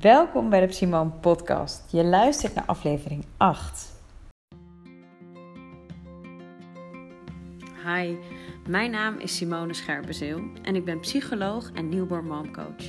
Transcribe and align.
Welkom 0.00 0.50
bij 0.50 0.66
de 0.66 0.72
Simone 0.72 1.10
Podcast. 1.10 1.92
Je 1.92 2.04
luistert 2.04 2.54
naar 2.54 2.64
aflevering 2.64 3.24
8. 3.36 3.92
Hi, 7.84 8.16
mijn 8.68 8.90
naam 8.90 9.18
is 9.18 9.36
Simone 9.36 9.74
Scherpenzeel 9.74 10.42
en 10.62 10.76
ik 10.76 10.84
ben 10.84 11.00
psycholoog 11.00 11.72
en 11.72 11.88
newborn 11.88 12.26
momcoach. 12.26 12.84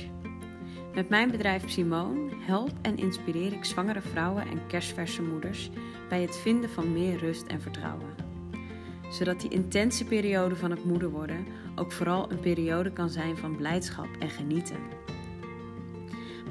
Met 0.94 1.08
mijn 1.08 1.30
bedrijf 1.30 1.70
Simone 1.70 2.30
help 2.46 2.70
en 2.82 2.96
inspireer 2.96 3.52
ik 3.52 3.64
zwangere 3.64 4.00
vrouwen 4.00 4.42
en 4.42 4.66
kerstverse 4.66 5.22
moeders 5.22 5.70
bij 6.08 6.22
het 6.22 6.36
vinden 6.36 6.70
van 6.70 6.92
meer 6.92 7.18
rust 7.18 7.46
en 7.46 7.60
vertrouwen. 7.60 8.14
Zodat 9.10 9.40
die 9.40 9.50
intense 9.50 10.04
periode 10.04 10.56
van 10.56 10.70
het 10.70 10.84
moeder 10.84 11.10
worden 11.10 11.46
ook 11.74 11.92
vooral 11.92 12.30
een 12.30 12.40
periode 12.40 12.92
kan 12.92 13.10
zijn 13.10 13.36
van 13.36 13.56
blijdschap 13.56 14.08
en 14.18 14.30
genieten. 14.30 15.03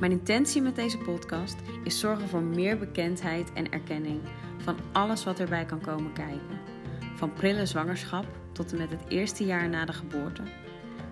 Mijn 0.04 0.16
intentie 0.16 0.62
met 0.62 0.76
deze 0.76 0.98
podcast 0.98 1.56
is 1.84 2.00
zorgen 2.00 2.28
voor 2.28 2.42
meer 2.42 2.78
bekendheid 2.78 3.54
en 3.54 3.72
erkenning 3.72 4.22
van 4.58 4.76
alles 4.92 5.24
wat 5.24 5.40
erbij 5.40 5.66
kan 5.66 5.82
komen 5.82 6.14
kijken. 6.14 6.60
Van 7.16 7.34
prille 7.34 7.66
zwangerschap 7.66 8.26
tot 8.52 8.72
en 8.72 8.78
met 8.78 8.90
het 8.90 9.04
eerste 9.08 9.46
jaar 9.46 9.70
na 9.70 9.86
de 9.86 9.94
geboorte. 9.94 10.42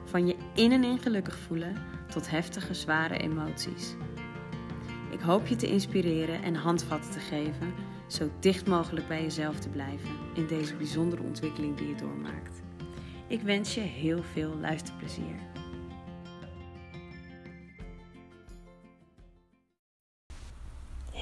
Van 0.05 0.27
je 0.27 0.35
in 0.55 0.71
en 0.71 0.83
in 0.83 0.99
gelukkig 0.99 1.37
voelen 1.37 1.75
tot 2.09 2.29
heftige, 2.29 2.73
zware 2.73 3.17
emoties. 3.17 3.95
Ik 5.11 5.19
hoop 5.19 5.47
je 5.47 5.55
te 5.55 5.67
inspireren 5.67 6.43
en 6.43 6.55
handvatten 6.55 7.11
te 7.11 7.19
geven, 7.19 7.73
zo 8.07 8.29
dicht 8.39 8.67
mogelijk 8.67 9.07
bij 9.07 9.21
jezelf 9.21 9.59
te 9.59 9.69
blijven 9.69 10.09
in 10.33 10.47
deze 10.47 10.75
bijzondere 10.75 11.23
ontwikkeling 11.23 11.77
die 11.77 11.87
je 11.87 11.95
doormaakt. 11.95 12.61
Ik 13.27 13.41
wens 13.41 13.73
je 13.73 13.81
heel 13.81 14.23
veel 14.23 14.55
luisterplezier. 14.61 15.50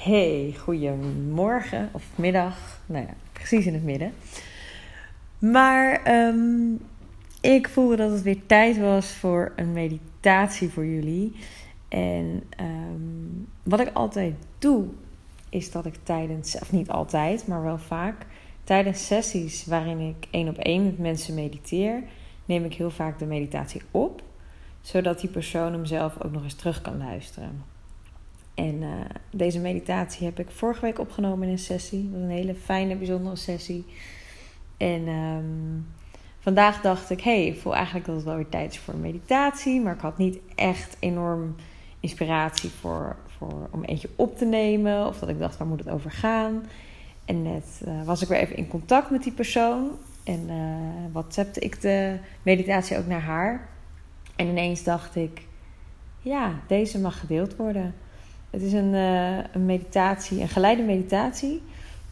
Hey, 0.04 0.56
goedemorgen 0.58 1.90
of 1.92 2.04
middag. 2.16 2.82
Nou 2.86 3.06
ja, 3.06 3.14
precies 3.34 3.66
in 3.66 3.74
het 3.74 3.84
midden. 3.84 4.14
Maar 5.40 6.14
um, 6.28 6.80
ik 7.42 7.70
voelde 7.70 7.96
dat 7.96 8.12
het 8.12 8.22
weer 8.22 8.46
tijd 8.46 8.78
was 8.78 9.12
voor 9.12 9.52
een 9.56 9.74
meditatie 9.74 10.70
voor 10.70 10.86
jullie. 10.86 11.36
En 11.88 12.44
um, 12.60 13.48
wat 13.64 13.80
ik 13.80 13.90
altijd 13.94 14.34
doe, 14.60 14.86
is 15.50 15.72
dat 15.72 15.86
ik 15.86 15.96
tijdens, 16.04 16.60
of 16.60 16.72
niet 16.72 16.90
altijd, 16.90 17.48
maar 17.48 17.64
wel 17.64 17.78
vaak, 17.78 18.26
tijdens 18.64 19.06
sessies 19.06 19.66
waarin 19.66 20.00
ik 20.00 20.28
één 20.32 20.48
op 20.48 20.58
één 20.58 20.84
met 20.84 20.98
mensen 20.98 21.34
mediteer, 21.34 22.04
neem 22.46 22.66
ik 22.66 22.74
heel 22.74 22.92
vaak 22.92 23.20
de 23.20 23.26
meditatie 23.26 23.82
op, 23.92 24.22
zodat 24.82 25.20
die 25.20 25.30
persoon 25.30 25.72
hem 25.72 25.86
zelf 25.86 26.24
ook 26.24 26.32
nog 26.32 26.44
eens 26.44 26.56
terug 26.56 26.82
kan 26.82 26.98
luisteren. 26.98 27.78
En 28.60 28.82
uh, 28.82 28.90
deze 29.32 29.60
meditatie 29.60 30.26
heb 30.26 30.40
ik 30.40 30.52
vorige 30.52 30.82
week 30.82 31.00
opgenomen 31.00 31.48
in 31.48 31.54
een 31.54 31.60
sessie. 31.60 32.04
Dat 32.04 32.12
was 32.12 32.22
een 32.22 32.36
hele 32.36 32.56
fijne, 32.56 32.96
bijzondere 32.96 33.36
sessie. 33.36 33.86
En 34.78 35.08
um, 35.08 35.88
vandaag 36.40 36.82
dacht 36.82 37.10
ik, 37.10 37.22
hey, 37.22 37.46
ik 37.46 37.60
voel 37.60 37.76
eigenlijk 37.76 38.06
dat 38.06 38.16
het 38.16 38.26
wel 38.26 38.36
weer 38.36 38.50
tijd 38.50 38.72
is 38.72 38.80
voor 38.80 38.96
meditatie. 38.96 39.82
Maar 39.82 39.94
ik 39.94 40.02
had 40.02 40.18
niet 40.18 40.40
echt 40.56 40.98
enorm 41.00 41.56
inspiratie 42.00 42.70
voor, 42.70 43.16
voor, 43.38 43.70
om 43.72 43.84
eentje 43.84 44.10
op 44.16 44.38
te 44.38 44.46
nemen. 44.46 45.08
Of 45.08 45.20
dat 45.20 45.30
ik 45.30 45.40
dacht, 45.40 45.58
waar 45.58 45.68
moet 45.68 45.80
het 45.80 45.90
over 45.90 46.12
gaan? 46.12 46.66
En 47.26 47.42
net 47.42 47.82
uh, 47.88 48.04
was 48.04 48.22
ik 48.22 48.28
weer 48.28 48.40
even 48.40 48.58
in 48.58 48.68
contact 48.68 49.10
met 49.10 49.24
die 49.24 49.34
persoon. 49.34 49.92
En 50.24 50.50
uh, 50.50 51.12
WhatsAppte 51.12 51.60
ik 51.60 51.82
de 51.82 52.18
meditatie 52.44 52.98
ook 52.98 53.08
naar 53.08 53.22
haar. 53.22 53.70
En 54.36 54.48
ineens 54.48 54.84
dacht 54.84 55.16
ik, 55.16 55.42
ja, 56.22 56.54
deze 56.68 57.00
mag 57.00 57.20
gedeeld 57.20 57.56
worden. 57.56 57.96
Het 58.50 58.62
is 58.62 58.74
een, 58.74 58.94
uh, 58.94 59.38
een 59.38 59.66
meditatie, 59.66 60.42
een 60.42 60.48
geleide 60.48 60.84
meditatie. 60.84 61.62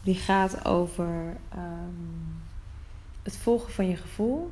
Die 0.02 0.14
gaat 0.14 0.64
over 0.64 1.36
um, 1.54 2.42
het 3.22 3.36
volgen 3.36 3.72
van 3.72 3.88
je 3.88 3.96
gevoel. 3.96 4.50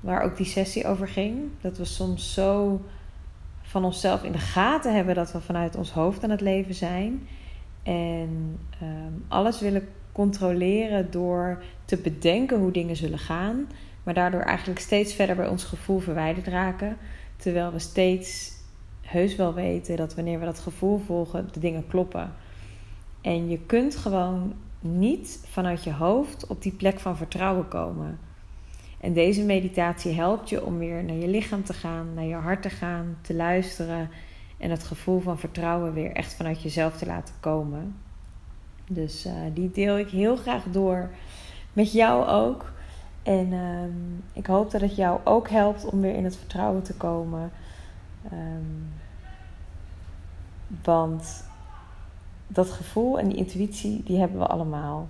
Waar 0.00 0.22
ook 0.22 0.36
die 0.36 0.46
sessie 0.46 0.86
over 0.86 1.08
ging. 1.08 1.38
Dat 1.60 1.78
we 1.78 1.84
soms 1.84 2.34
zo 2.34 2.80
van 3.62 3.84
onszelf 3.84 4.22
in 4.22 4.32
de 4.32 4.38
gaten 4.38 4.94
hebben 4.94 5.14
dat 5.14 5.32
we 5.32 5.40
vanuit 5.40 5.76
ons 5.76 5.90
hoofd 5.90 6.24
aan 6.24 6.30
het 6.30 6.40
leven 6.40 6.74
zijn. 6.74 7.28
En 7.82 8.58
um, 8.82 9.24
alles 9.28 9.60
willen 9.60 9.88
controleren 10.12 11.10
door 11.10 11.62
te 11.84 11.96
bedenken 11.96 12.58
hoe 12.58 12.70
dingen 12.70 12.96
zullen 12.96 13.18
gaan. 13.18 13.68
Maar 14.02 14.14
daardoor 14.14 14.40
eigenlijk 14.40 14.80
steeds 14.80 15.14
verder 15.14 15.36
bij 15.36 15.48
ons 15.48 15.64
gevoel 15.64 15.98
verwijderd 15.98 16.46
raken. 16.46 16.96
Terwijl 17.36 17.72
we 17.72 17.78
steeds 17.78 18.55
heus 19.06 19.36
wel 19.36 19.54
weten 19.54 19.96
dat 19.96 20.14
wanneer 20.14 20.38
we 20.38 20.44
dat 20.44 20.58
gevoel 20.58 20.98
volgen, 20.98 21.48
de 21.52 21.60
dingen 21.60 21.86
kloppen. 21.86 22.32
En 23.20 23.48
je 23.48 23.58
kunt 23.58 23.96
gewoon 23.96 24.54
niet 24.80 25.40
vanuit 25.44 25.84
je 25.84 25.92
hoofd 25.92 26.46
op 26.46 26.62
die 26.62 26.72
plek 26.72 27.00
van 27.00 27.16
vertrouwen 27.16 27.68
komen. 27.68 28.18
En 29.00 29.12
deze 29.12 29.44
meditatie 29.44 30.12
helpt 30.12 30.48
je 30.48 30.64
om 30.64 30.78
weer 30.78 31.04
naar 31.04 31.16
je 31.16 31.28
lichaam 31.28 31.64
te 31.64 31.72
gaan, 31.72 32.14
naar 32.14 32.24
je 32.24 32.34
hart 32.34 32.62
te 32.62 32.70
gaan, 32.70 33.18
te 33.20 33.34
luisteren 33.34 34.10
en 34.58 34.70
het 34.70 34.84
gevoel 34.84 35.20
van 35.20 35.38
vertrouwen 35.38 35.92
weer 35.92 36.12
echt 36.12 36.34
vanuit 36.34 36.62
jezelf 36.62 36.96
te 36.96 37.06
laten 37.06 37.34
komen. 37.40 37.96
Dus 38.88 39.26
uh, 39.26 39.32
die 39.54 39.70
deel 39.70 39.98
ik 39.98 40.08
heel 40.08 40.36
graag 40.36 40.64
door 40.70 41.10
met 41.72 41.92
jou 41.92 42.26
ook. 42.26 42.72
En 43.22 43.52
uh, 43.52 43.80
ik 44.32 44.46
hoop 44.46 44.70
dat 44.70 44.80
het 44.80 44.96
jou 44.96 45.20
ook 45.24 45.48
helpt 45.48 45.84
om 45.84 46.00
weer 46.00 46.14
in 46.14 46.24
het 46.24 46.36
vertrouwen 46.36 46.82
te 46.82 46.94
komen. 46.94 47.50
Um, 48.32 48.88
want 50.84 51.44
dat 52.46 52.70
gevoel 52.70 53.18
en 53.18 53.28
die 53.28 53.36
intuïtie, 53.36 54.02
die 54.04 54.18
hebben 54.18 54.38
we 54.38 54.46
allemaal. 54.46 55.08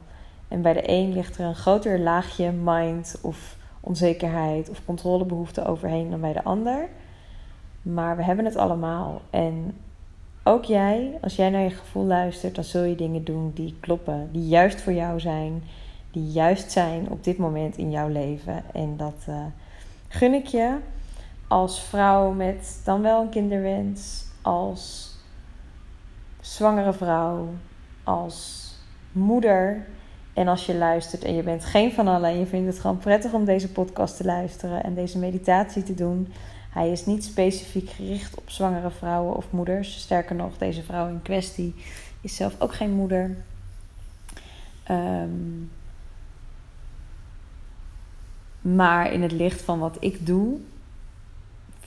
En 0.49 0.63
bij 0.63 0.73
de 0.73 0.91
een 0.91 1.13
ligt 1.13 1.39
er 1.39 1.45
een 1.45 1.55
groter 1.55 1.99
laagje 1.99 2.53
mind 2.53 3.19
of 3.23 3.57
onzekerheid 3.81 4.71
of 4.71 4.85
controlebehoefte 4.85 5.67
overheen 5.67 6.11
dan 6.11 6.21
bij 6.21 6.33
de 6.33 6.45
ander. 6.45 6.89
Maar 7.83 8.17
we 8.17 8.23
hebben 8.23 8.45
het 8.45 8.57
allemaal. 8.57 9.21
En 9.31 9.75
ook 10.43 10.65
jij, 10.65 11.19
als 11.21 11.37
jij 11.37 11.51
naar 11.51 11.63
je 11.63 11.71
gevoel 11.71 12.05
luistert, 12.05 12.55
dan 12.55 12.65
zul 12.65 12.83
je 12.83 12.95
dingen 12.95 13.25
doen 13.25 13.51
die 13.55 13.77
kloppen, 13.81 14.29
die 14.33 14.47
juist 14.47 14.81
voor 14.81 14.93
jou 14.93 15.21
zijn, 15.21 15.63
die 16.11 16.31
juist 16.31 16.73
zijn 16.73 17.11
op 17.11 17.25
dit 17.25 17.39
moment 17.39 17.77
in 17.77 17.91
jouw 17.91 18.09
leven. 18.09 18.63
En 18.73 18.97
dat 18.97 19.27
uh, 19.29 19.45
gun 20.09 20.35
ik 20.35 20.47
je 20.47 20.77
als 21.49 21.83
vrouw 21.83 22.31
met 22.31 22.81
dan 22.85 23.03
wel 23.03 23.23
een 23.23 23.29
kinderwens, 23.29 24.25
als 24.43 25.15
zwangere 26.41 26.93
vrouw, 26.93 27.49
als 28.05 28.71
moeder. 29.13 29.87
En 30.33 30.49
als 30.49 30.67
je 30.67 30.75
luistert 30.75 31.25
en 31.25 31.35
je 31.35 31.43
bent 31.43 31.65
geen 31.65 31.93
van 31.93 32.09
allen 32.09 32.31
en 32.31 32.39
je 32.39 32.47
vindt 32.47 32.67
het 32.67 32.81
gewoon 32.81 32.99
prettig 32.99 33.33
om 33.33 33.45
deze 33.45 33.73
podcast 33.73 34.17
te 34.17 34.25
luisteren 34.25 34.85
en 34.85 34.95
deze 34.95 35.19
meditatie 35.19 35.83
te 35.83 35.95
doen. 35.95 36.33
Hij 36.71 36.91
is 36.91 37.07
niet 37.07 37.25
specifiek 37.25 37.91
gericht 37.91 38.39
op 38.39 38.51
zwangere 38.51 38.91
vrouwen 38.91 39.37
of 39.37 39.47
moeders. 39.51 40.01
Sterker 40.01 40.37
nog, 40.37 40.59
deze 40.59 40.83
vrouw 40.83 41.09
in 41.09 41.23
kwestie 41.23 41.75
is 42.21 42.37
zelf 42.37 42.61
ook 42.61 42.75
geen 42.75 42.93
moeder. 42.93 43.37
Um, 44.91 45.71
maar 48.61 49.13
in 49.13 49.23
het 49.23 49.33
licht 49.33 49.63
van 49.63 49.79
wat 49.79 49.97
ik 50.01 50.27
doe, 50.27 50.59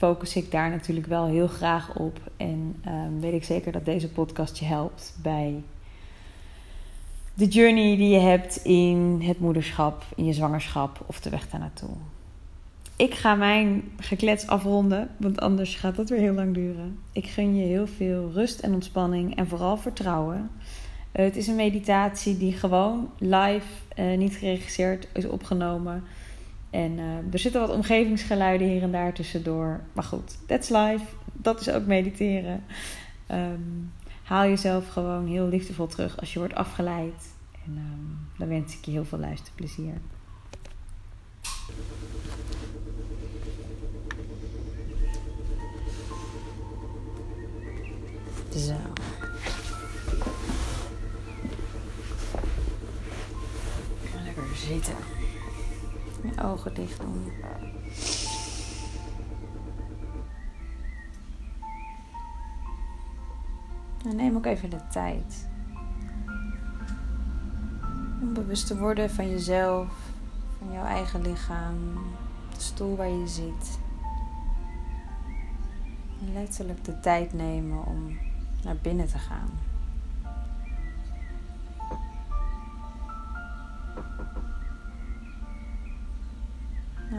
focus 0.00 0.36
ik 0.36 0.50
daar 0.50 0.70
natuurlijk 0.70 1.06
wel 1.06 1.26
heel 1.26 1.46
graag 1.46 1.94
op. 1.94 2.20
En 2.36 2.82
um, 2.86 3.20
weet 3.20 3.32
ik 3.32 3.44
zeker 3.44 3.72
dat 3.72 3.84
deze 3.84 4.08
podcast 4.08 4.58
je 4.58 4.64
helpt 4.64 5.14
bij 5.22 5.62
de 7.34 7.46
journey 7.46 7.96
die 7.96 8.08
je 8.08 8.18
hebt 8.18 8.56
in 8.56 9.20
het 9.22 9.40
moederschap, 9.40 10.04
in 10.16 10.24
je 10.24 10.32
zwangerschap 10.32 11.04
of 11.06 11.20
de 11.20 11.30
weg 11.30 11.48
daar 11.48 11.60
naartoe. 11.60 11.90
Ik 12.96 13.14
ga 13.14 13.34
mijn 13.34 13.82
geklets 13.98 14.46
afronden, 14.46 15.10
want 15.16 15.40
anders 15.40 15.74
gaat 15.74 15.96
dat 15.96 16.08
weer 16.08 16.18
heel 16.18 16.34
lang 16.34 16.54
duren. 16.54 16.98
Ik 17.12 17.26
gun 17.26 17.56
je 17.56 17.66
heel 17.66 17.86
veel 17.86 18.30
rust 18.32 18.60
en 18.60 18.74
ontspanning 18.74 19.36
en 19.36 19.48
vooral 19.48 19.76
vertrouwen. 19.76 20.50
het 21.12 21.36
is 21.36 21.46
een 21.46 21.56
meditatie 21.56 22.38
die 22.38 22.52
gewoon 22.52 23.10
live, 23.18 23.66
uh, 23.98 24.18
niet 24.18 24.34
geregisseerd, 24.34 25.08
is 25.12 25.26
opgenomen. 25.26 26.04
En 26.70 26.98
uh, 26.98 27.32
er 27.32 27.38
zitten 27.38 27.60
wat 27.60 27.70
omgevingsgeluiden 27.70 28.68
hier 28.68 28.82
en 28.82 28.92
daar 28.92 29.12
tussendoor. 29.12 29.80
Maar 29.92 30.04
goed, 30.04 30.38
that's 30.46 30.68
life. 30.68 31.04
Dat 31.32 31.60
is 31.60 31.70
ook 31.70 31.86
mediteren. 31.86 32.64
Um, 33.30 33.92
haal 34.22 34.44
jezelf 34.44 34.88
gewoon 34.88 35.26
heel 35.26 35.48
liefdevol 35.48 35.86
terug 35.86 36.20
als 36.20 36.32
je 36.32 36.38
wordt 36.38 36.54
afgeleid. 36.54 37.34
En 37.64 37.76
um, 37.76 38.18
dan 38.38 38.48
wens 38.48 38.76
ik 38.76 38.84
je 38.84 38.90
heel 38.90 39.04
veel 39.04 39.18
luisterplezier. 39.18 39.94
Zo. 48.56 48.74
Lekker 54.24 54.44
zitten. 54.54 55.19
Je 56.22 56.42
ogen 56.42 56.74
dicht 56.74 57.00
doen. 57.00 57.32
En 64.04 64.16
neem 64.16 64.36
ook 64.36 64.46
even 64.46 64.70
de 64.70 64.86
tijd 64.90 65.48
om 68.20 68.34
bewust 68.34 68.66
te 68.66 68.78
worden 68.78 69.10
van 69.10 69.30
jezelf, 69.30 69.88
van 70.58 70.72
jouw 70.72 70.84
eigen 70.84 71.22
lichaam, 71.22 71.76
de 72.54 72.60
stoel 72.60 72.96
waar 72.96 73.08
je 73.08 73.28
zit. 73.28 73.78
Letterlijk 76.32 76.84
de 76.84 77.00
tijd 77.00 77.32
nemen 77.32 77.86
om 77.86 78.18
naar 78.64 78.76
binnen 78.76 79.06
te 79.06 79.18
gaan. 79.18 79.69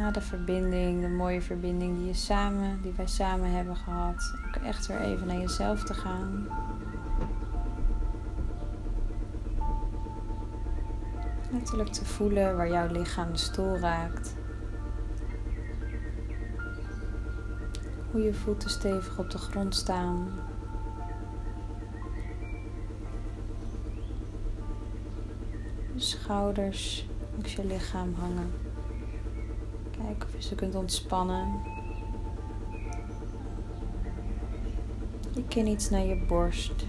Na 0.02 0.12
de 0.12 0.22
verbinding, 0.22 1.02
de 1.02 1.08
mooie 1.08 1.42
verbinding 1.42 1.98
die, 1.98 2.06
je 2.06 2.14
samen, 2.14 2.82
die 2.82 2.94
wij 2.96 3.08
samen 3.08 3.52
hebben 3.52 3.76
gehad, 3.76 4.34
ook 4.48 4.64
echt 4.64 4.88
weer 4.88 5.00
even 5.00 5.28
naar 5.28 5.38
jezelf 5.40 5.84
te 5.84 5.94
gaan. 5.94 6.48
Letterlijk 11.52 11.90
te 11.90 12.06
voelen 12.06 12.58
waar 12.58 12.70
jouw 12.70 12.88
lichaam 12.88 13.32
de 13.32 13.38
stoel 13.38 13.78
raakt. 13.78 14.36
Hoe 18.12 18.22
je 18.22 18.34
voeten 18.34 18.70
stevig 18.70 19.20
op 19.20 19.30
de 19.30 19.38
grond 19.38 19.76
staan. 19.76 20.28
Je 25.94 26.02
schouders 26.02 27.08
langs 27.32 27.56
je 27.56 27.66
lichaam 27.66 28.14
hangen. 28.14 28.71
Of 30.18 30.34
je 30.36 30.42
ze 30.42 30.56
kunt 30.56 30.76
ontspannen. 30.76 31.62
Je 35.34 35.44
kin 35.48 35.68
iets 35.68 35.90
naar 35.90 36.06
je 36.06 36.26
borst. 36.28 36.86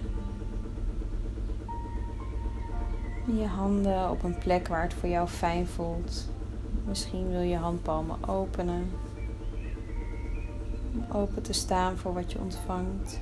je 3.27 3.47
handen 3.47 4.11
op 4.11 4.23
een 4.23 4.39
plek 4.39 4.69
waar 4.69 4.83
het 4.83 4.95
voor 4.95 5.09
jou 5.09 5.29
fijn 5.29 5.67
voelt. 5.67 6.29
Misschien 6.85 7.29
wil 7.31 7.41
je 7.41 7.57
handpalmen 7.57 8.29
openen. 8.29 8.91
Om 10.95 11.05
open 11.13 11.43
te 11.43 11.53
staan 11.53 11.97
voor 11.97 12.13
wat 12.13 12.33
je 12.33 12.39
ontvangt. 12.39 13.21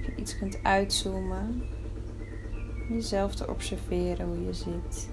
Je 0.00 0.14
iets 0.16 0.38
kunt 0.38 0.62
uitzoomen. 0.62 1.62
Jezelf 2.88 3.34
te 3.34 3.48
observeren 3.48 4.26
hoe 4.26 4.44
je 4.44 4.52
zit. 4.52 5.10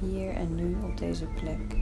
hier 0.00 0.34
en 0.34 0.54
nu 0.54 0.76
op 0.82 0.96
deze 0.98 1.26
plek. 1.26 1.76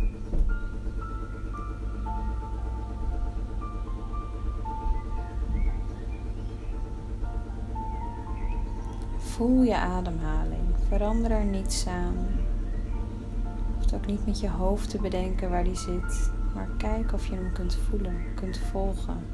Voel 9.17 9.62
je 9.62 9.76
ademhaling. 9.76 10.64
Verander 10.88 11.31
er 11.31 11.44
niets 11.44 11.87
aan. 11.87 12.26
Ook 13.96 14.06
niet 14.06 14.26
met 14.26 14.40
je 14.40 14.50
hoofd 14.50 14.90
te 14.90 15.00
bedenken 15.00 15.50
waar 15.50 15.64
die 15.64 15.76
zit, 15.76 16.31
maar 16.54 16.69
kijk 16.76 17.12
of 17.12 17.26
je 17.26 17.34
hem 17.34 17.52
kunt 17.52 17.75
voelen, 17.75 18.25
kunt 18.34 18.58
volgen. 18.58 19.26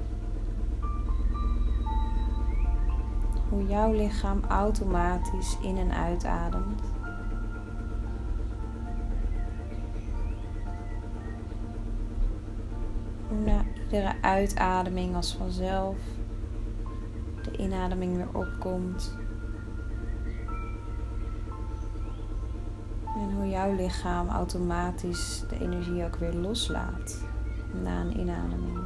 Hoe 3.48 3.66
jouw 3.66 3.92
lichaam 3.92 4.40
automatisch 4.48 5.58
in 5.62 5.76
en 5.76 5.92
uitademt. 5.92 6.82
na 13.44 13.64
iedere 13.84 14.14
uitademing 14.20 15.14
als 15.14 15.34
vanzelf 15.34 15.96
de 17.42 17.56
inademing 17.56 18.16
weer 18.16 18.28
opkomt. 18.32 19.16
Jouw 23.50 23.74
lichaam 23.74 24.28
automatisch 24.28 25.42
de 25.48 25.58
energie 25.60 26.04
ook 26.04 26.16
weer 26.16 26.32
loslaat 26.34 27.24
na 27.82 28.00
een 28.00 28.18
inademing. 28.20 28.80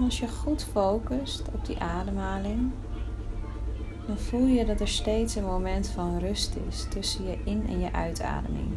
Als 0.00 0.18
je 0.18 0.28
goed 0.28 0.64
focust 0.64 1.48
op 1.52 1.66
die 1.66 1.78
ademhaling, 1.78 2.70
dan 4.06 4.18
voel 4.18 4.46
je 4.46 4.64
dat 4.64 4.80
er 4.80 4.88
steeds 4.88 5.34
een 5.34 5.44
moment 5.44 5.88
van 5.88 6.18
rust 6.18 6.56
is 6.68 6.86
tussen 6.90 7.24
je 7.24 7.38
in- 7.44 7.66
en 7.68 7.80
je 7.80 7.92
uitademing. 7.92 8.72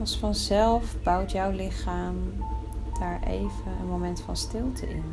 Als 0.00 0.18
vanzelf 0.18 1.02
bouwt 1.02 1.32
jouw 1.32 1.50
lichaam 1.50 2.16
daar 2.98 3.22
even 3.22 3.72
een 3.80 3.86
moment 3.86 4.20
van 4.20 4.36
stilte 4.36 4.88
in. 4.88 5.04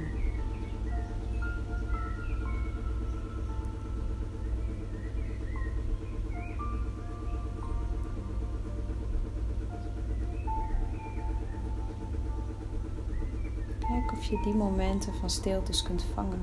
Kijk 13.80 14.12
of 14.12 14.24
je 14.24 14.40
die 14.44 14.56
momenten 14.56 15.14
van 15.14 15.30
stiltes 15.30 15.84
kunt 15.84 16.04
vangen. 16.14 16.42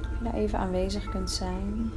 Of 0.00 0.18
je 0.18 0.24
daar 0.24 0.34
even 0.34 0.58
aanwezig 0.58 1.08
kunt 1.08 1.30
zijn. 1.30 1.90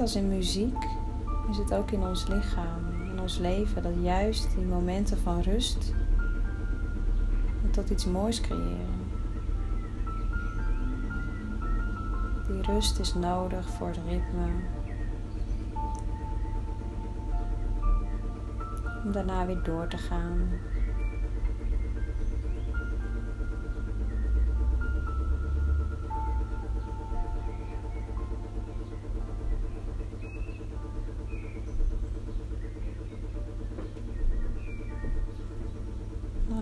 Net 0.00 0.08
als 0.08 0.18
in 0.18 0.28
muziek 0.28 0.84
is 1.50 1.56
het 1.56 1.74
ook 1.74 1.90
in 1.90 2.02
ons 2.02 2.26
lichaam, 2.26 3.02
in 3.12 3.20
ons 3.20 3.38
leven, 3.38 3.82
dat 3.82 3.92
juist 4.02 4.54
die 4.54 4.64
momenten 4.64 5.18
van 5.18 5.40
rust 5.40 5.94
tot 7.70 7.90
iets 7.90 8.06
moois 8.06 8.40
creëren. 8.40 9.10
Die 12.46 12.62
rust 12.62 12.98
is 12.98 13.14
nodig 13.14 13.68
voor 13.68 13.88
het 13.88 14.00
ritme. 14.08 14.48
Om 19.04 19.12
daarna 19.12 19.46
weer 19.46 19.62
door 19.62 19.88
te 19.88 19.98
gaan. 19.98 20.48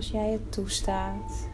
Als 0.09 0.21
jij 0.21 0.31
het 0.31 0.51
toestaat, 0.51 1.49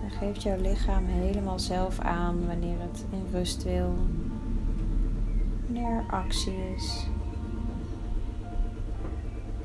dan 0.00 0.10
geeft 0.10 0.42
jouw 0.42 0.60
lichaam 0.60 1.06
helemaal 1.06 1.58
zelf 1.58 1.98
aan 1.98 2.46
wanneer 2.46 2.80
het 2.80 3.04
in 3.10 3.26
rust 3.30 3.62
wil, 3.62 3.94
wanneer 5.64 5.90
er 5.90 6.04
actie 6.10 6.54
is. 6.76 7.06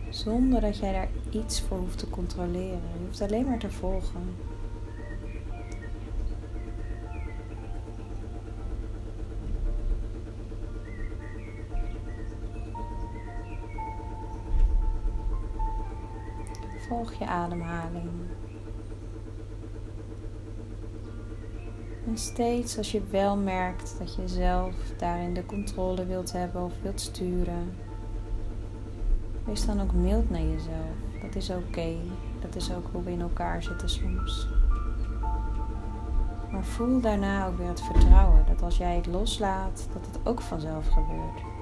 Zonder 0.10 0.62
dat 0.62 0.78
jij 0.78 0.92
daar 0.92 1.10
iets 1.30 1.62
voor 1.62 1.78
hoeft 1.78 1.98
te 1.98 2.10
controleren. 2.10 2.82
Je 2.94 3.06
hoeft 3.06 3.22
alleen 3.22 3.46
maar 3.46 3.60
te 3.60 3.72
volgen. 3.72 4.36
Volg 16.98 17.14
je 17.14 17.26
ademhaling. 17.26 18.10
En 22.08 22.18
steeds 22.18 22.78
als 22.78 22.92
je 22.92 23.02
wel 23.12 23.38
merkt 23.38 23.96
dat 24.00 24.16
je 24.16 24.28
zelf 24.28 24.76
daarin 24.98 25.34
de 25.34 25.46
controle 25.46 26.06
wilt 26.06 26.32
hebben 26.32 26.64
of 26.64 26.74
wilt 26.82 27.02
sturen, 27.02 27.76
wees 29.46 29.66
dan 29.66 29.82
ook 29.82 29.94
mild 29.94 30.30
naar 30.30 30.42
jezelf. 30.42 31.22
Dat 31.22 31.36
is 31.36 31.50
oké. 31.50 31.96
Dat 32.40 32.56
is 32.56 32.74
ook 32.74 32.88
hoe 32.92 33.04
we 33.04 33.12
in 33.12 33.22
elkaar 33.22 33.64
zitten 33.64 33.90
soms. 33.90 34.48
Maar 36.52 36.64
voel 36.64 37.02
daarna 37.02 37.48
ook 37.48 37.58
weer 37.58 37.68
het 37.68 37.82
vertrouwen 37.82 38.46
dat 38.48 38.62
als 38.62 38.78
jij 38.78 38.96
het 38.96 39.08
loslaat, 39.08 39.88
dat 39.94 40.06
het 40.06 40.20
ook 40.24 40.42
vanzelf 40.42 40.88
gebeurt. 40.88 41.57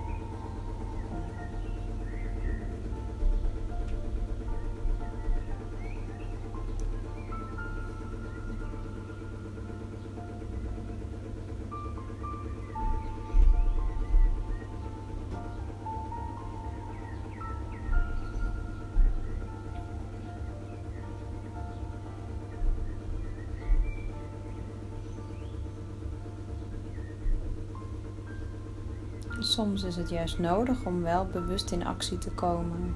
Soms 29.55 29.83
is 29.83 29.95
het 29.95 30.09
juist 30.09 30.39
nodig 30.39 30.85
om 30.85 31.01
wel 31.01 31.25
bewust 31.25 31.71
in 31.71 31.85
actie 31.85 32.17
te 32.17 32.31
komen. 32.31 32.95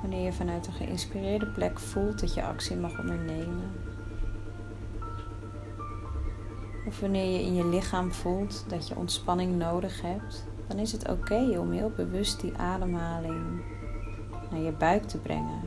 Wanneer 0.00 0.24
je 0.24 0.32
vanuit 0.32 0.66
een 0.66 0.72
geïnspireerde 0.72 1.46
plek 1.46 1.78
voelt 1.78 2.20
dat 2.20 2.34
je 2.34 2.44
actie 2.44 2.76
mag 2.76 2.98
ondernemen. 2.98 3.70
Of 6.86 7.00
wanneer 7.00 7.32
je 7.32 7.42
in 7.42 7.54
je 7.54 7.66
lichaam 7.66 8.12
voelt 8.12 8.64
dat 8.68 8.88
je 8.88 8.96
ontspanning 8.96 9.58
nodig 9.58 10.02
hebt, 10.02 10.46
dan 10.66 10.78
is 10.78 10.92
het 10.92 11.10
oké 11.10 11.58
om 11.58 11.70
heel 11.70 11.92
bewust 11.96 12.40
die 12.40 12.56
ademhaling 12.56 13.62
naar 14.50 14.60
je 14.60 14.72
buik 14.72 15.02
te 15.02 15.18
brengen. 15.18 15.60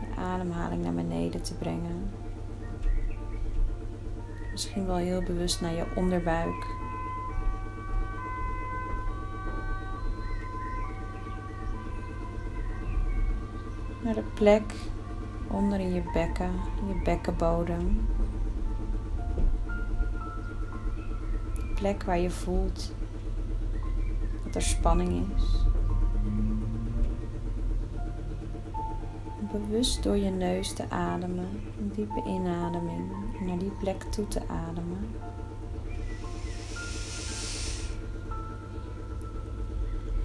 Je 0.00 0.20
ademhaling 0.20 0.82
naar 0.82 0.94
beneden 0.94 1.42
te 1.42 1.54
brengen. 1.54 2.10
Misschien 4.50 4.86
wel 4.86 4.96
heel 4.96 5.22
bewust 5.22 5.60
naar 5.60 5.74
je 5.74 5.86
onderbuik. 5.94 6.75
Naar 14.06 14.14
de 14.14 14.30
plek 14.34 14.74
onder 15.50 15.80
in 15.80 15.94
je 15.94 16.02
bekken, 16.12 16.50
je 16.88 17.00
bekkenbodem. 17.04 18.06
De 21.54 21.72
plek 21.74 22.02
waar 22.02 22.18
je 22.18 22.30
voelt 22.30 22.92
dat 24.44 24.54
er 24.54 24.62
spanning 24.62 25.26
is. 25.36 25.64
Bewust 29.52 30.02
door 30.02 30.16
je 30.16 30.30
neus 30.30 30.72
te 30.72 30.90
ademen, 30.90 31.48
een 31.78 31.92
diepe 31.94 32.22
inademing 32.26 33.10
naar 33.46 33.58
die 33.58 33.72
plek 33.80 34.02
toe 34.02 34.28
te 34.28 34.40
ademen. 34.48 35.06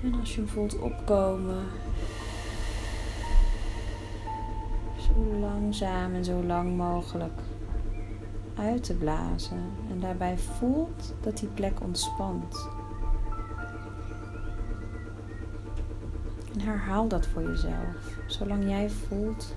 En 0.03 0.19
als 0.19 0.35
je 0.35 0.47
voelt 0.47 0.79
opkomen, 0.79 1.65
langzaam 5.39 6.13
en 6.13 6.25
zo 6.25 6.43
lang 6.43 6.77
mogelijk 6.77 7.39
uit 8.55 8.83
te 8.83 8.93
blazen. 8.93 9.63
En 9.89 9.99
daarbij 9.99 10.37
voelt 10.37 11.13
dat 11.21 11.37
die 11.37 11.49
plek 11.49 11.81
ontspant. 11.81 12.69
En 16.53 16.59
herhaal 16.59 17.07
dat 17.07 17.27
voor 17.27 17.41
jezelf, 17.41 18.17
zolang 18.27 18.63
jij 18.69 18.89
voelt 18.89 19.55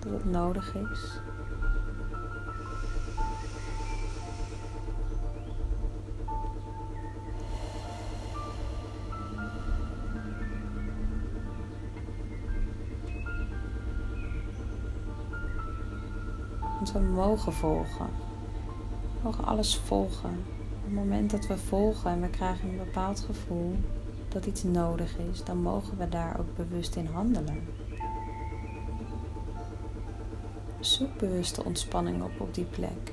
dat 0.00 0.12
het 0.12 0.24
nodig 0.24 0.74
is. 0.74 1.20
Want 16.76 16.92
we 16.92 16.98
mogen 16.98 17.52
volgen. 17.52 18.06
We 19.12 19.20
mogen 19.22 19.44
alles 19.44 19.76
volgen. 19.76 20.44
Op 20.76 20.84
het 20.84 20.94
moment 20.94 21.30
dat 21.30 21.46
we 21.46 21.58
volgen 21.58 22.10
en 22.10 22.20
we 22.20 22.28
krijgen 22.28 22.68
een 22.68 22.76
bepaald 22.76 23.20
gevoel 23.20 23.76
dat 24.28 24.46
iets 24.46 24.62
nodig 24.62 25.18
is, 25.32 25.44
dan 25.44 25.62
mogen 25.62 25.98
we 25.98 26.08
daar 26.08 26.38
ook 26.38 26.56
bewust 26.56 26.96
in 26.96 27.06
handelen. 27.06 27.68
Zoek 30.80 31.18
bewuste 31.18 31.64
ontspanning 31.64 32.22
op 32.22 32.40
op 32.40 32.54
die 32.54 32.64
plek. 32.64 33.12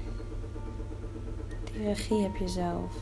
Die 1.63 1.84
regie 1.84 2.22
heb 2.22 2.36
je 2.36 2.48
zelf. 2.48 2.93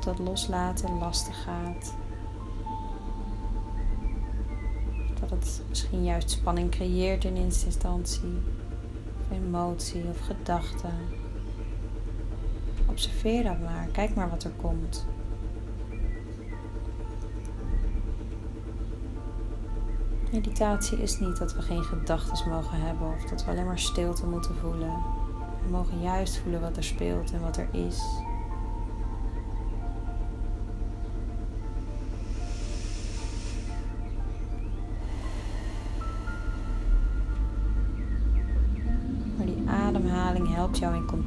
Dat 0.00 0.18
loslaten 0.18 0.98
lastig 0.98 1.42
gaat. 1.42 1.94
Dat 5.20 5.30
het 5.30 5.62
misschien 5.68 6.04
juist 6.04 6.30
spanning 6.30 6.70
creëert 6.70 7.24
in 7.24 7.36
eerste 7.36 7.66
instantie. 7.66 8.38
Of 9.20 9.36
emotie 9.36 10.04
of 10.10 10.18
gedachte. 10.18 10.88
Observeer 12.86 13.42
dat 13.42 13.60
maar. 13.60 13.88
Kijk 13.92 14.14
maar 14.14 14.30
wat 14.30 14.44
er 14.44 14.52
komt. 14.56 15.06
Meditatie 20.32 21.02
is 21.02 21.18
niet 21.18 21.38
dat 21.38 21.54
we 21.54 21.62
geen 21.62 21.84
gedachten 21.84 22.50
mogen 22.50 22.80
hebben 22.80 23.14
of 23.14 23.24
dat 23.24 23.44
we 23.44 23.50
alleen 23.50 23.66
maar 23.66 23.78
stilte 23.78 24.26
moeten 24.26 24.54
voelen. 24.54 24.92
We 25.64 25.70
mogen 25.70 26.00
juist 26.00 26.38
voelen 26.38 26.60
wat 26.60 26.76
er 26.76 26.84
speelt 26.84 27.32
en 27.32 27.40
wat 27.40 27.56
er 27.56 27.68
is. 27.72 28.02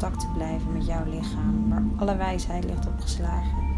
Contact 0.02 0.22
te 0.22 0.32
blijven 0.34 0.74
met 0.74 0.86
jouw 0.86 1.06
lichaam, 1.06 1.70
waar 1.70 1.84
alle 1.98 2.18
wijsheid 2.18 2.64
ligt 2.64 2.88
opgeslagen. 2.88 3.71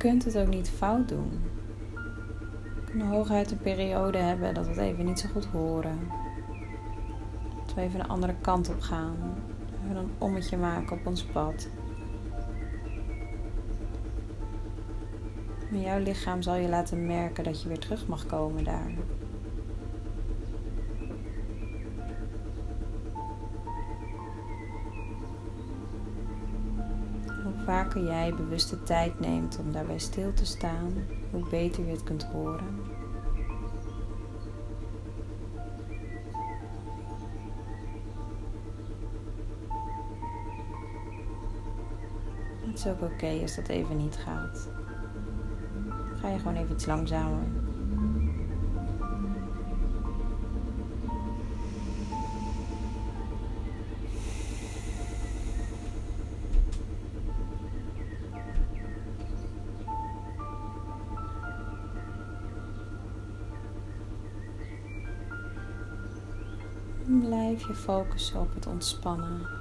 Kunt 0.00 0.24
het 0.24 0.38
ook 0.38 0.48
niet 0.48 0.70
fout 0.70 1.08
doen. 1.08 1.30
We 2.74 2.82
kunnen 2.84 3.06
hooguit 3.06 3.50
een 3.50 3.58
periode 3.58 4.18
hebben 4.18 4.54
dat 4.54 4.64
we 4.64 4.70
het 4.70 4.80
even 4.80 5.04
niet 5.04 5.18
zo 5.20 5.28
goed 5.32 5.44
horen. 5.44 5.98
Dat 7.66 7.74
we 7.74 7.80
even 7.80 8.00
een 8.00 8.08
andere 8.08 8.34
kant 8.40 8.68
op 8.68 8.80
gaan. 8.80 9.16
Even 9.84 9.96
een 9.96 10.10
ommetje 10.18 10.56
maken 10.56 10.96
op 10.96 11.06
ons 11.06 11.24
pad. 11.24 11.68
Maar 15.70 15.80
jouw 15.80 15.98
lichaam 15.98 16.42
zal 16.42 16.54
je 16.54 16.68
laten 16.68 17.06
merken 17.06 17.44
dat 17.44 17.62
je 17.62 17.68
weer 17.68 17.78
terug 17.78 18.06
mag 18.06 18.26
komen 18.26 18.64
daar. 18.64 18.92
Vaker 27.70 28.04
jij 28.04 28.34
bewuste 28.34 28.82
tijd 28.82 29.20
neemt 29.20 29.58
om 29.58 29.72
daarbij 29.72 29.98
stil 29.98 30.32
te 30.34 30.46
staan, 30.46 30.92
hoe 31.30 31.48
beter 31.48 31.84
je 31.84 31.90
het 31.90 32.02
kunt 32.02 32.24
horen. 32.24 32.80
Het 42.66 42.78
is 42.78 42.86
ook 42.86 43.00
oké 43.02 43.38
als 43.42 43.54
dat 43.54 43.68
even 43.68 43.96
niet 43.96 44.16
gaat. 44.16 44.68
Ga 46.20 46.28
je 46.28 46.38
gewoon 46.38 46.56
even 46.56 46.74
iets 46.74 46.86
langzamer. 46.86 47.59
Blijf 67.20 67.66
je 67.66 67.74
focussen 67.74 68.40
op 68.40 68.54
het 68.54 68.66
ontspannen 68.66 69.58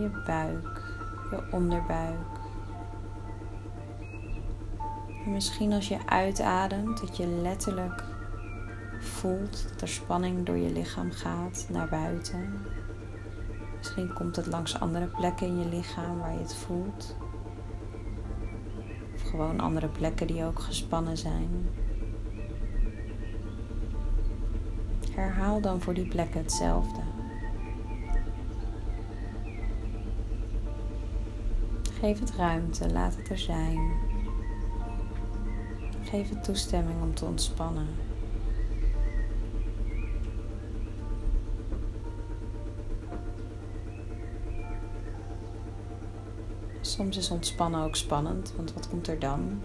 je 0.00 0.10
buik, 0.26 0.82
je 1.30 1.42
onderbuik. 1.50 2.40
En 5.24 5.32
misschien 5.32 5.72
als 5.72 5.88
je 5.88 6.06
uitademt, 6.06 7.00
dat 7.00 7.16
je 7.16 7.26
letterlijk 7.26 8.04
voelt 9.00 9.68
dat 9.68 9.80
er 9.80 9.88
spanning 9.88 10.46
door 10.46 10.56
je 10.56 10.72
lichaam 10.72 11.10
gaat 11.10 11.66
naar 11.70 11.88
buiten. 11.88 12.66
Misschien 13.76 14.12
komt 14.12 14.36
het 14.36 14.46
langs 14.46 14.80
andere 14.80 15.06
plekken 15.06 15.46
in 15.46 15.58
je 15.58 15.68
lichaam 15.68 16.18
waar 16.18 16.32
je 16.32 16.38
het 16.38 16.54
voelt. 16.54 17.16
Of 19.14 19.22
gewoon 19.22 19.60
andere 19.60 19.88
plekken 19.88 20.26
die 20.26 20.44
ook 20.44 20.58
gespannen 20.58 21.16
zijn. 21.16 21.68
Herhaal 25.22 25.60
dan 25.60 25.80
voor 25.80 25.94
die 25.94 26.06
plekken 26.08 26.40
hetzelfde. 26.40 27.00
Geef 31.98 32.20
het 32.20 32.30
ruimte, 32.30 32.92
laat 32.92 33.16
het 33.16 33.28
er 33.28 33.38
zijn. 33.38 33.92
Geef 36.02 36.28
het 36.28 36.44
toestemming 36.44 37.02
om 37.02 37.14
te 37.14 37.24
ontspannen. 37.24 37.86
Soms 46.80 47.16
is 47.16 47.30
ontspannen 47.30 47.82
ook 47.82 47.96
spannend, 47.96 48.52
want 48.56 48.74
wat 48.74 48.88
komt 48.88 49.08
er 49.08 49.18
dan? 49.18 49.62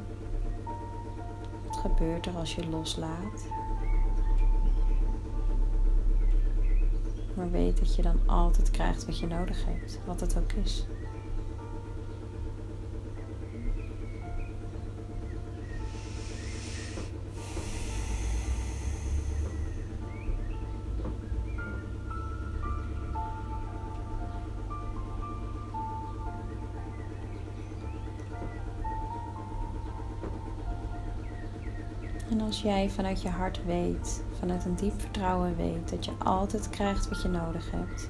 Wat 1.65 1.77
gebeurt 1.77 2.25
er 2.25 2.35
als 2.35 2.55
je 2.55 2.69
loslaat? 2.69 3.56
Maar 7.37 7.51
weet 7.51 7.77
dat 7.77 7.95
je 7.95 8.01
dan 8.01 8.19
altijd 8.25 8.71
krijgt 8.71 9.05
wat 9.05 9.19
je 9.19 9.27
nodig 9.27 9.65
hebt, 9.65 9.99
wat 10.05 10.21
het 10.21 10.37
ook 10.37 10.51
is. 10.51 10.85
En 32.37 32.43
als 32.43 32.61
jij 32.61 32.89
vanuit 32.89 33.21
je 33.21 33.29
hart 33.29 33.65
weet, 33.65 34.23
vanuit 34.39 34.65
een 34.65 34.75
diep 34.75 35.01
vertrouwen 35.01 35.55
weet 35.55 35.89
dat 35.89 36.05
je 36.05 36.11
altijd 36.23 36.69
krijgt 36.69 37.09
wat 37.09 37.21
je 37.21 37.27
nodig 37.27 37.71
hebt, 37.71 38.09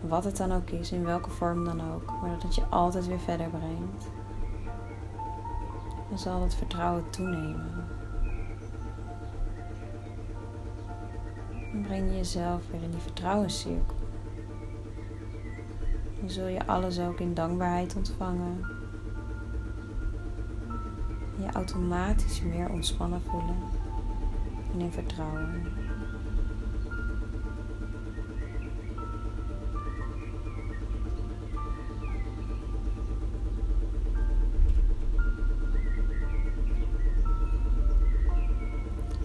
wat 0.00 0.24
het 0.24 0.36
dan 0.36 0.52
ook 0.52 0.70
is, 0.70 0.92
in 0.92 1.04
welke 1.04 1.30
vorm 1.30 1.64
dan 1.64 1.92
ook, 1.92 2.12
maar 2.20 2.30
dat 2.30 2.42
het 2.42 2.54
je 2.54 2.64
altijd 2.64 3.06
weer 3.06 3.20
verder 3.20 3.48
brengt, 3.48 4.06
dan 6.08 6.18
zal 6.18 6.42
het 6.42 6.54
vertrouwen 6.54 7.10
toenemen. 7.10 7.84
Dan 11.72 11.82
breng 11.82 12.10
je 12.10 12.16
jezelf 12.16 12.62
weer 12.70 12.82
in 12.82 12.90
die 12.90 13.00
vertrouwenscirkel. 13.00 13.96
Dan 16.20 16.30
zul 16.30 16.46
je 16.46 16.66
alles 16.66 17.00
ook 17.00 17.20
in 17.20 17.34
dankbaarheid 17.34 17.96
ontvangen 17.96 18.75
je 21.46 21.52
automatisch 21.52 22.42
meer 22.42 22.70
ontspannen 22.70 23.22
voelen 23.22 23.56
en 24.72 24.80
in 24.80 24.92
vertrouwen. 24.92 25.62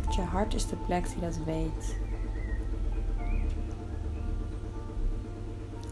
Je 0.10 0.22
hart 0.22 0.54
is 0.54 0.67
de 0.67 0.76
plek 0.76 1.08
die 1.10 1.19
dat 1.19 1.38
weet. 1.45 2.00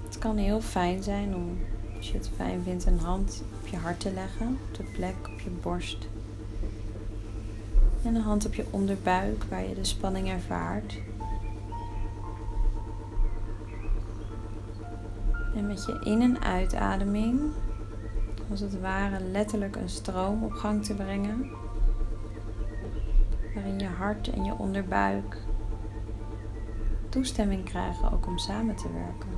Het 0.04 0.18
kan 0.18 0.38
heel 0.38 0.62
fijn 0.62 1.04
zijn 1.04 1.36
om, 1.36 1.58
als 1.98 2.12
je 2.12 2.18
het 2.18 2.30
fijn 2.36 2.64
vindt, 2.64 2.86
een 2.86 3.00
hand 3.00 3.44
op 3.62 3.68
je 3.68 3.78
hart 3.78 4.00
te 4.00 4.14
leggen, 4.14 4.58
op 4.68 4.76
de 4.76 4.84
plek 4.84 5.16
op 5.34 5.40
je 5.40 5.50
borst 5.50 6.08
en 8.04 8.16
een 8.16 8.22
hand 8.22 8.46
op 8.46 8.54
je 8.54 8.66
onderbuik 8.70 9.44
waar 9.44 9.68
je 9.68 9.76
de 9.76 9.84
spanning 9.84 10.30
ervaart. 10.30 11.02
En 15.56 15.68
met 15.68 15.86
je 15.86 16.00
in- 16.04 16.22
en 16.22 16.42
uitademing, 16.42 17.42
als 18.50 18.60
het 18.60 18.80
ware 18.80 19.24
letterlijk 19.24 19.76
een 19.76 19.90
stroom 19.90 20.44
op 20.44 20.52
gang 20.52 20.84
te 20.86 20.94
brengen, 20.94 21.52
waarin 23.54 23.80
je 23.80 23.88
hart 23.88 24.30
en 24.30 24.44
je 24.44 24.54
onderbuik 24.58 25.38
toestemming 27.10 27.64
krijgen 27.64 28.12
ook 28.12 28.28
om 28.28 28.38
samen 28.38 28.76
te 28.76 28.94
werken. 28.94 29.30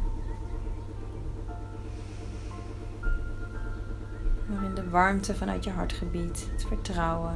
Waarin 4.48 4.76
de 4.76 4.90
warmte 4.90 5.36
vanuit 5.36 5.64
je 5.64 5.70
hartgebied, 5.70 6.48
het 6.52 6.66
vertrouwen, 6.66 7.36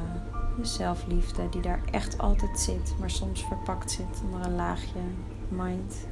de 0.56 0.64
zelfliefde 0.64 1.48
die 1.48 1.60
daar 1.60 1.80
echt 1.90 2.18
altijd 2.18 2.60
zit, 2.60 2.94
maar 2.98 3.10
soms 3.10 3.44
verpakt 3.44 3.90
zit 3.90 4.22
onder 4.24 4.46
een 4.46 4.54
laagje 4.54 5.00
mind. 5.48 6.08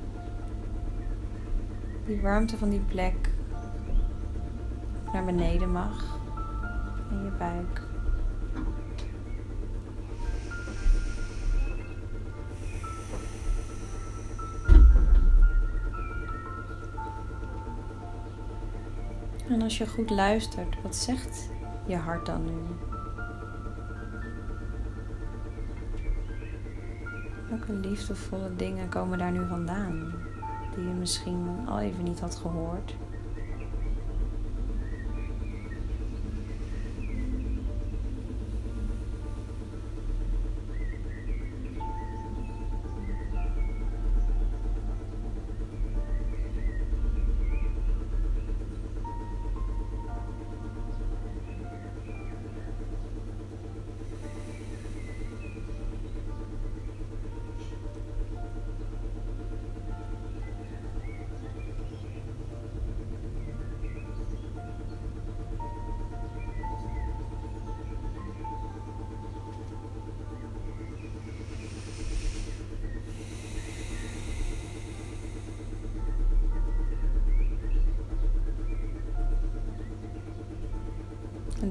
Die 2.07 2.21
warmte 2.21 2.59
van 2.59 2.71
die 2.71 2.81
plek 2.81 3.31
naar 5.13 5.25
beneden 5.25 5.73
mag 5.73 6.19
in 7.11 7.25
je 7.25 7.31
buik. 7.39 7.83
En 19.49 19.63
als 19.63 19.79
je 19.79 19.87
goed 19.87 20.11
luistert, 20.11 20.83
wat 20.83 20.97
zegt 20.97 21.51
je 21.87 21.97
hart 21.97 22.27
dan 22.27 22.45
nu? 22.45 22.94
Welke 27.49 27.73
liefdevolle 27.73 28.57
dingen 28.57 28.89
komen 28.89 29.19
daar 29.19 29.33
nu 29.33 29.47
vandaan? 29.49 30.13
Die 30.75 30.85
je 30.85 30.95
misschien 30.95 31.49
al 31.67 31.81
even 31.81 32.05
niet 32.05 32.21
had 32.21 32.35
gehoord. 32.35 32.95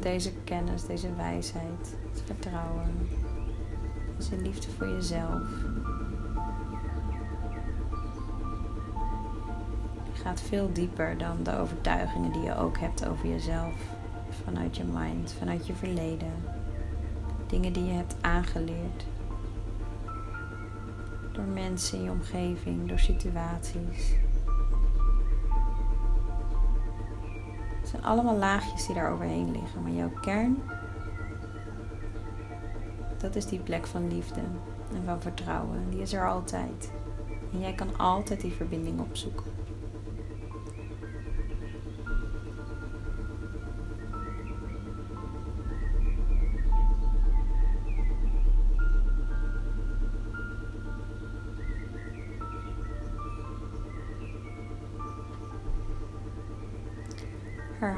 Deze 0.03 0.31
kennis, 0.43 0.85
deze 0.85 1.15
wijsheid, 1.15 1.95
het 2.11 2.21
vertrouwen, 2.25 3.09
deze 4.17 4.37
liefde 4.37 4.71
voor 4.71 4.87
jezelf. 4.87 5.47
gaat 10.23 10.41
veel 10.41 10.73
dieper 10.73 11.17
dan 11.17 11.43
de 11.43 11.57
overtuigingen 11.57 12.31
die 12.31 12.41
je 12.41 12.55
ook 12.55 12.77
hebt 12.77 13.07
over 13.07 13.29
jezelf. 13.29 13.73
Vanuit 14.43 14.77
je 14.77 14.83
mind, 14.83 15.35
vanuit 15.39 15.67
je 15.67 15.73
verleden. 15.73 16.33
Dingen 17.47 17.73
die 17.73 17.85
je 17.85 17.91
hebt 17.91 18.15
aangeleerd. 18.21 19.05
Door 21.31 21.43
mensen 21.43 21.97
in 21.97 22.03
je 22.03 22.11
omgeving, 22.11 22.87
door 22.87 22.99
situaties. 22.99 24.15
Allemaal 28.03 28.37
laagjes 28.37 28.85
die 28.85 28.95
daar 28.95 29.11
overheen 29.11 29.51
liggen. 29.51 29.81
Maar 29.81 29.91
jouw 29.91 30.11
kern, 30.21 30.61
dat 33.17 33.35
is 33.35 33.45
die 33.45 33.59
plek 33.59 33.87
van 33.87 34.07
liefde 34.07 34.41
en 34.93 35.03
van 35.05 35.21
vertrouwen. 35.21 35.89
Die 35.89 36.01
is 36.01 36.13
er 36.13 36.29
altijd. 36.29 36.91
En 37.51 37.59
jij 37.59 37.73
kan 37.73 37.97
altijd 37.97 38.41
die 38.41 38.51
verbinding 38.51 38.99
opzoeken. 38.99 39.62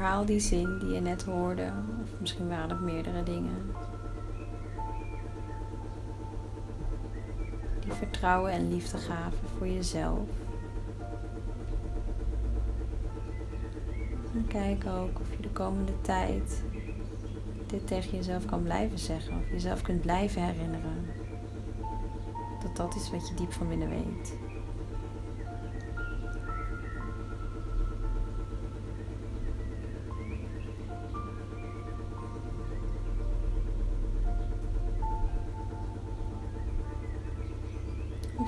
Herhaal 0.06 0.26
die 0.26 0.40
zin 0.40 0.78
die 0.78 0.88
je 0.88 1.00
net 1.00 1.24
hoorde, 1.24 1.72
of 2.02 2.20
misschien 2.20 2.48
waren 2.48 2.68
het 2.68 2.80
meerdere 2.80 3.22
dingen. 3.22 3.74
Die 7.80 7.92
vertrouwen 7.92 8.52
en 8.52 8.68
liefde 8.68 8.98
gaven 8.98 9.48
voor 9.56 9.66
jezelf. 9.66 10.28
En 14.34 14.46
kijk 14.48 14.86
ook 14.86 15.20
of 15.20 15.30
je 15.36 15.42
de 15.42 15.50
komende 15.52 16.00
tijd 16.00 16.64
dit 17.66 17.86
tegen 17.86 18.16
jezelf 18.16 18.44
kan 18.44 18.62
blijven 18.62 18.98
zeggen, 18.98 19.38
of 19.38 19.50
jezelf 19.50 19.82
kunt 19.82 20.00
blijven 20.00 20.42
herinneren. 20.42 21.06
Dat 22.62 22.76
dat 22.76 22.94
is 22.94 23.10
wat 23.10 23.28
je 23.28 23.34
diep 23.34 23.52
van 23.52 23.68
binnen 23.68 23.88
weet. 23.88 24.45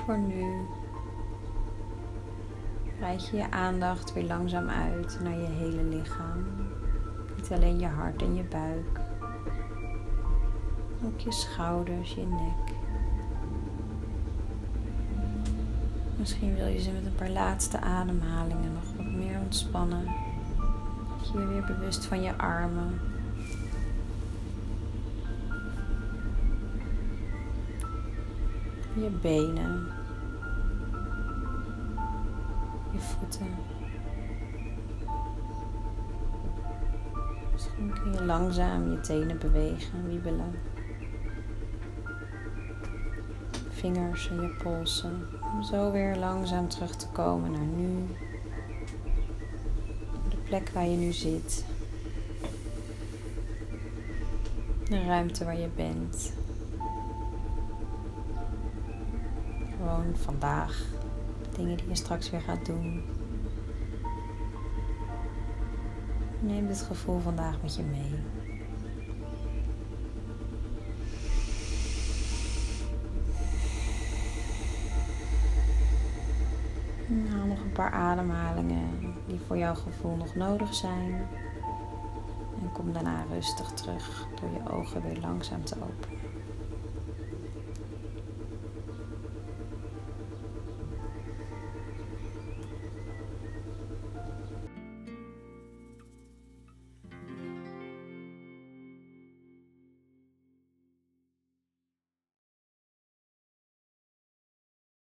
Voor 0.08 0.18
nu 0.18 0.66
breid 2.98 3.28
je 3.28 3.36
je 3.36 3.50
aandacht 3.50 4.12
weer 4.12 4.24
langzaam 4.24 4.68
uit 4.68 5.18
naar 5.22 5.38
je 5.38 5.46
hele 5.46 5.82
lichaam. 5.82 6.44
Niet 7.36 7.52
alleen 7.52 7.78
je 7.78 7.86
hart 7.86 8.22
en 8.22 8.34
je 8.34 8.42
buik, 8.42 9.00
ook 11.04 11.20
je 11.20 11.32
schouders, 11.32 12.14
je 12.14 12.26
nek. 12.26 12.74
Misschien 16.16 16.54
wil 16.54 16.66
je 16.66 16.80
ze 16.80 16.90
met 16.90 17.06
een 17.06 17.14
paar 17.14 17.30
laatste 17.30 17.80
ademhalingen 17.80 18.72
nog 18.72 18.96
wat 18.96 19.06
meer 19.06 19.38
ontspannen. 19.38 20.04
Je 21.32 21.46
weer 21.46 21.64
bewust 21.64 22.04
van 22.04 22.22
je 22.22 22.38
armen. 22.38 23.00
Je 28.94 29.10
benen. 29.22 29.97
Voeten. 32.98 33.46
Misschien 37.52 37.92
kun 37.92 38.12
je 38.12 38.24
langzaam 38.24 38.90
je 38.90 39.00
tenen 39.00 39.38
bewegen, 39.38 40.06
wiebelen. 40.06 40.54
Vingers 43.68 44.30
en 44.30 44.40
je 44.40 44.56
polsen. 44.62 45.28
Om 45.52 45.62
zo 45.62 45.92
weer 45.92 46.16
langzaam 46.16 46.68
terug 46.68 46.96
te 46.96 47.08
komen 47.08 47.50
naar 47.50 47.66
nu. 47.76 48.06
De 50.28 50.36
plek 50.36 50.70
waar 50.74 50.86
je 50.86 50.96
nu 50.96 51.12
zit. 51.12 51.64
De 54.88 55.04
ruimte 55.04 55.44
waar 55.44 55.58
je 55.58 55.68
bent. 55.76 56.32
Gewoon 59.76 60.16
vandaag 60.16 60.86
dingen 61.58 61.76
die 61.76 61.88
je 61.88 61.94
straks 61.94 62.30
weer 62.30 62.40
gaat 62.40 62.66
doen. 62.66 63.02
Neem 66.40 66.66
dit 66.66 66.82
gevoel 66.82 67.18
vandaag 67.18 67.62
met 67.62 67.76
je 67.76 67.82
mee. 67.82 68.14
Haal 77.30 77.46
nog 77.46 77.60
een 77.60 77.72
paar 77.72 77.90
ademhalingen 77.90 79.14
die 79.26 79.40
voor 79.46 79.56
jouw 79.56 79.74
gevoel 79.74 80.16
nog 80.16 80.34
nodig 80.34 80.74
zijn. 80.74 81.12
En 82.60 82.72
kom 82.72 82.92
daarna 82.92 83.24
rustig 83.32 83.70
terug 83.72 84.26
door 84.40 84.50
je 84.50 84.70
ogen 84.70 85.02
weer 85.02 85.18
langzaam 85.20 85.64
te 85.64 85.74
openen. 85.74 86.17